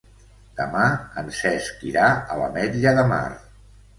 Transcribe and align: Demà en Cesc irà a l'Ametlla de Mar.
Demà 0.59 0.85
en 1.21 1.27
Cesc 1.41 1.85
irà 1.89 2.07
a 2.15 2.39
l'Ametlla 2.39 2.97
de 3.01 3.07
Mar. 3.15 3.23